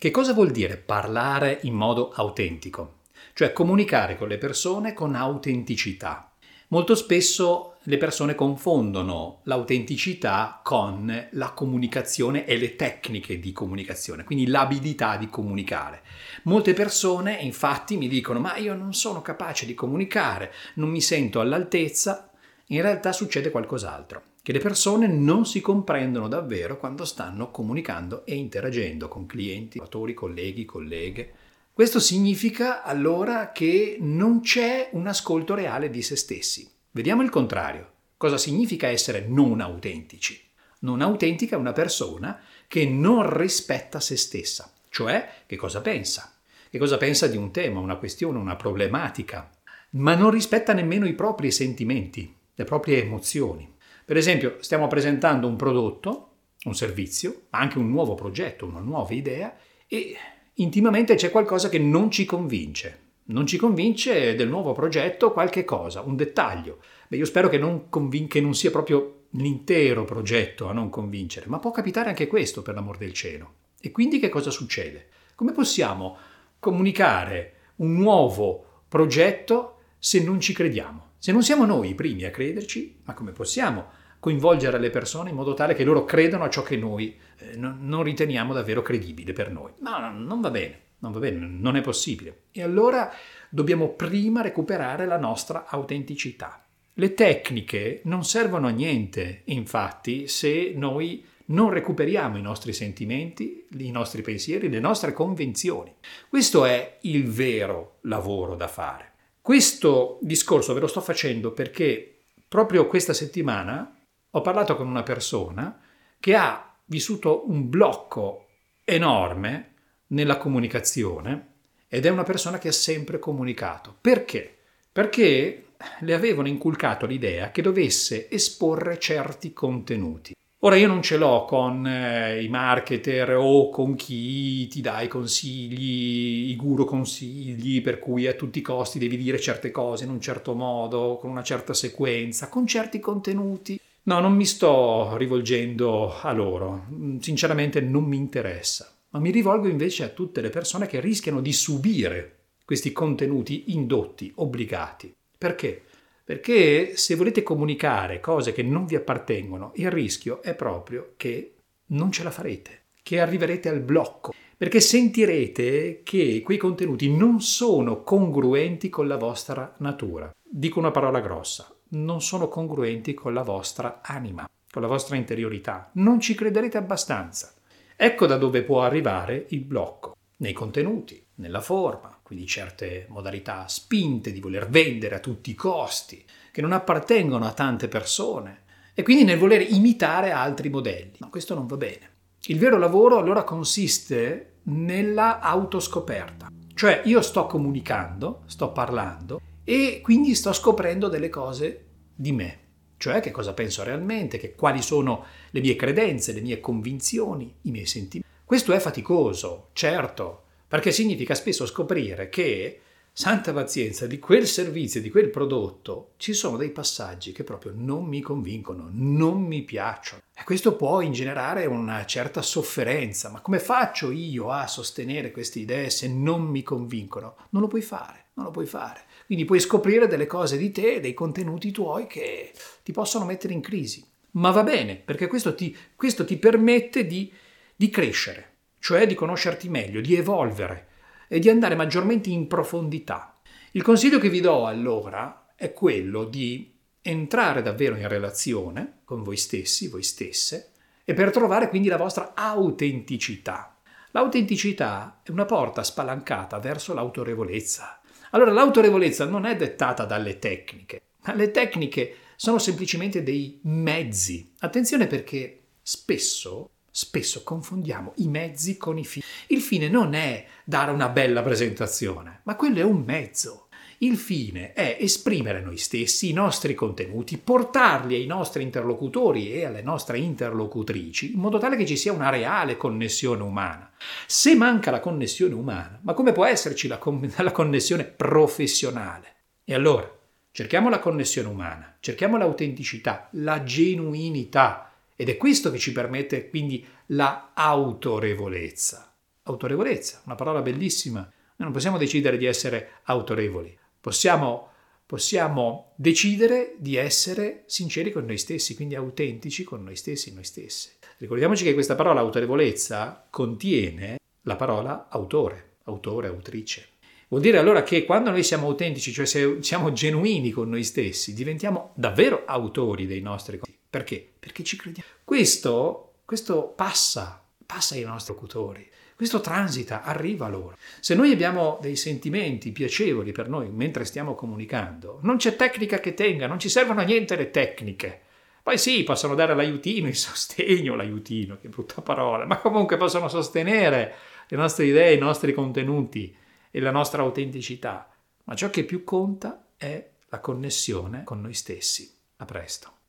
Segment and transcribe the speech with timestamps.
[0.00, 3.00] Che cosa vuol dire parlare in modo autentico?
[3.34, 6.32] Cioè comunicare con le persone con autenticità.
[6.68, 14.46] Molto spesso le persone confondono l'autenticità con la comunicazione e le tecniche di comunicazione, quindi
[14.46, 16.00] l'abilità di comunicare.
[16.44, 21.40] Molte persone infatti mi dicono ma io non sono capace di comunicare, non mi sento
[21.40, 22.30] all'altezza,
[22.68, 28.34] in realtà succede qualcos'altro che le persone non si comprendono davvero quando stanno comunicando e
[28.34, 31.32] interagendo con clienti, lavoratori, colleghi, colleghe.
[31.72, 36.70] Questo significa allora che non c'è un ascolto reale di se stessi.
[36.90, 37.92] Vediamo il contrario.
[38.16, 40.42] Cosa significa essere non autentici?
[40.80, 46.34] Non autentica è una persona che non rispetta se stessa, cioè che cosa pensa,
[46.70, 49.50] che cosa pensa di un tema, una questione, una problematica,
[49.90, 53.76] ma non rispetta nemmeno i propri sentimenti, le proprie emozioni.
[54.04, 56.28] Per esempio, stiamo presentando un prodotto,
[56.64, 60.16] un servizio, ma anche un nuovo progetto, una nuova idea e
[60.54, 63.08] intimamente c'è qualcosa che non ci convince.
[63.30, 66.78] Non ci convince del nuovo progetto qualche cosa, un dettaglio.
[67.08, 71.46] Beh, io spero che non, convin- che non sia proprio l'intero progetto a non convincere,
[71.46, 73.54] ma può capitare anche questo per l'amor del cielo.
[73.80, 75.08] E quindi che cosa succede?
[75.36, 76.16] Come possiamo
[76.58, 81.09] comunicare un nuovo progetto se non ci crediamo?
[81.22, 85.36] Se non siamo noi i primi a crederci, ma come possiamo coinvolgere le persone in
[85.36, 89.52] modo tale che loro credano a ciò che noi eh, non, riteniamo davvero credibile per
[89.52, 89.72] noi.
[89.80, 92.44] No, no, non va bene, non va bene, non è possibile.
[92.52, 93.12] E allora
[93.50, 96.64] dobbiamo prima recuperare la nostra autenticità.
[96.94, 103.90] Le tecniche non servono a niente, infatti, se noi non recuperiamo i nostri sentimenti, i
[103.90, 105.92] nostri pensieri, le nostre convinzioni.
[106.30, 109.09] Questo è il vero lavoro da fare.
[109.40, 113.96] Questo discorso ve lo sto facendo perché proprio questa settimana
[114.30, 115.80] ho parlato con una persona
[116.20, 118.48] che ha vissuto un blocco
[118.84, 119.74] enorme
[120.08, 121.46] nella comunicazione
[121.88, 123.96] ed è una persona che ha sempre comunicato.
[124.00, 124.58] Perché?
[124.92, 125.66] Perché
[126.00, 130.34] le avevano inculcato l'idea che dovesse esporre certi contenuti.
[130.62, 135.08] Ora io non ce l'ho con eh, i marketer o con chi ti dà i
[135.08, 140.10] consigli, i guru consigli, per cui a tutti i costi devi dire certe cose in
[140.10, 143.80] un certo modo, con una certa sequenza, con certi contenuti.
[144.02, 146.84] No, non mi sto rivolgendo a loro,
[147.20, 151.54] sinceramente non mi interessa, ma mi rivolgo invece a tutte le persone che rischiano di
[151.54, 155.14] subire questi contenuti indotti, obbligati.
[155.38, 155.84] Perché?
[156.30, 161.54] Perché se volete comunicare cose che non vi appartengono, il rischio è proprio che
[161.86, 168.04] non ce la farete, che arriverete al blocco, perché sentirete che quei contenuti non sono
[168.04, 170.32] congruenti con la vostra natura.
[170.40, 175.90] Dico una parola grossa, non sono congruenti con la vostra anima, con la vostra interiorità.
[175.94, 177.52] Non ci crederete abbastanza.
[177.96, 184.32] Ecco da dove può arrivare il blocco, nei contenuti, nella forma, quindi certe modalità spinte
[184.32, 188.62] di voler vendere a tutti i costi, che non appartengono a tante persone,
[188.94, 191.16] e quindi nel voler imitare altri modelli.
[191.18, 192.10] Ma questo non va bene.
[192.44, 196.48] Il vero lavoro allora consiste nella autoscoperta.
[196.74, 202.58] Cioè io sto comunicando, sto parlando e quindi sto scoprendo delle cose di me,
[202.96, 207.70] cioè che cosa penso realmente, che, quali sono le mie credenze, le mie convinzioni, i
[207.70, 208.28] miei sentimenti.
[208.44, 212.80] Questo è faticoso, certo, perché significa spesso scoprire che,
[213.12, 218.04] santa pazienza, di quel servizio, di quel prodotto, ci sono dei passaggi che proprio non
[218.04, 220.22] mi convincono, non mi piacciono.
[220.32, 223.30] E questo può ingenerare una certa sofferenza.
[223.30, 227.34] Ma come faccio io a sostenere queste idee se non mi convincono?
[227.48, 229.00] Non lo puoi fare, non lo puoi fare.
[229.26, 232.52] Quindi puoi scoprire delle cose di te, dei contenuti tuoi che
[232.84, 234.08] ti possono mettere in crisi.
[234.34, 237.28] Ma va bene, perché questo ti, questo ti permette di,
[237.74, 238.49] di crescere,
[238.80, 240.88] cioè di conoscerti meglio, di evolvere
[241.28, 243.38] e di andare maggiormente in profondità.
[243.72, 249.36] Il consiglio che vi do allora è quello di entrare davvero in relazione con voi
[249.36, 250.72] stessi, voi stesse,
[251.04, 253.76] e per trovare quindi la vostra autenticità.
[254.10, 258.00] L'autenticità è una porta spalancata verso l'autorevolezza,
[258.30, 264.52] allora l'autorevolezza non è dettata dalle tecniche, ma le tecniche sono semplicemente dei mezzi.
[264.60, 269.24] Attenzione perché spesso, spesso confondiamo i mezzi con i fini.
[269.48, 273.66] Il fine non è dare una bella presentazione, ma quello è un mezzo.
[274.02, 279.82] Il fine è esprimere noi stessi, i nostri contenuti, portarli ai nostri interlocutori e alle
[279.82, 283.92] nostre interlocutrici, in modo tale che ci sia una reale connessione umana.
[284.26, 289.34] Se manca la connessione umana, ma come può esserci la, con- la connessione professionale?
[289.64, 290.10] E allora,
[290.50, 294.89] cerchiamo la connessione umana, cerchiamo l'autenticità, la genuinità,
[295.20, 299.14] ed è questo che ci permette quindi la autorevolezza.
[299.42, 301.20] autorevolezza, una parola bellissima.
[301.20, 304.70] Noi non possiamo decidere di essere autorevoli, possiamo,
[305.04, 310.92] possiamo decidere di essere sinceri con noi stessi, quindi autentici con noi stessi noi stesse.
[311.18, 316.92] Ricordiamoci che questa parola autorevolezza contiene la parola autore, autore, autrice.
[317.28, 321.92] Vuol dire allora che quando noi siamo autentici, cioè siamo genuini con noi stessi, diventiamo
[321.94, 323.79] davvero autori dei nostri conti.
[323.90, 324.26] Perché?
[324.38, 325.08] Perché ci crediamo.
[325.24, 328.88] Questo, questo passa, passa ai nostri locutori.
[329.16, 330.76] Questo transita, arriva a loro.
[331.00, 336.14] Se noi abbiamo dei sentimenti piacevoli per noi mentre stiamo comunicando, non c'è tecnica che
[336.14, 338.20] tenga, non ci servono a niente le tecniche.
[338.62, 344.14] Poi sì, possono dare l'aiutino, il sostegno, l'aiutino, che brutta parola, ma comunque possono sostenere
[344.48, 346.34] le nostre idee, i nostri contenuti
[346.70, 348.10] e la nostra autenticità.
[348.44, 352.10] Ma ciò che più conta è la connessione con noi stessi.
[352.36, 352.99] A presto.